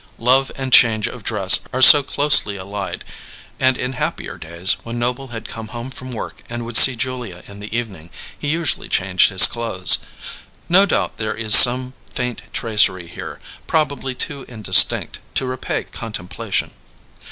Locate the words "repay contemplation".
15.45-16.71